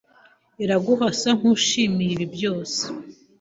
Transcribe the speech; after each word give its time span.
Iraguha 0.63 1.05
asa 1.11 1.29
nkuwishimiye 1.37 2.11
ibi 2.15 2.27
byose. 2.35 2.79